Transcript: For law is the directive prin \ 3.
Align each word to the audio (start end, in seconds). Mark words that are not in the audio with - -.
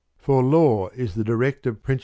For 0.17 0.41
law 0.41 0.89
is 0.95 1.13
the 1.13 1.23
directive 1.23 1.83
prin 1.83 1.99
\ 1.99 1.99
3. 1.99 1.99